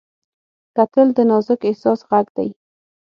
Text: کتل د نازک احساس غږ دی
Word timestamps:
کتل 0.75 1.07
د 1.17 1.19
نازک 1.29 1.59
احساس 1.69 1.99
غږ 2.09 2.27
دی 2.37 2.49